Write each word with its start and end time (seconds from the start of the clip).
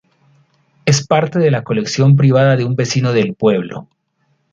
Es 0.83 1.05
parte 1.05 1.37
de 1.37 1.51
la 1.51 1.63
colección 1.63 2.15
privada 2.15 2.55
de 2.55 2.65
un 2.65 2.75
vecino 2.75 3.13
del 3.13 3.35
pueblo. 3.35 3.87